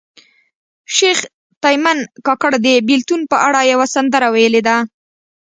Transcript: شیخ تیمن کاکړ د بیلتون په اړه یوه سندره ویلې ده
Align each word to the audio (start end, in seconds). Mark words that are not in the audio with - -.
شیخ 0.95 1.19
تیمن 1.63 1.99
کاکړ 2.25 2.51
د 2.65 2.67
بیلتون 2.87 3.21
په 3.31 3.37
اړه 3.47 3.59
یوه 3.73 3.85
سندره 3.95 4.27
ویلې 4.35 4.61
ده 4.67 4.77